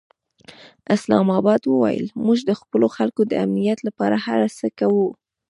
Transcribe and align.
اسلام 0.95 1.27
اباد 1.39 1.61
وویل، 1.65 2.05
موږ 2.25 2.39
د 2.49 2.51
خپلو 2.59 2.87
خلکو 2.97 3.21
د 3.27 3.33
امنیت 3.45 3.79
لپاره 3.87 4.15
هر 4.25 4.39
څه 4.57 4.67
کوو. 4.79 5.07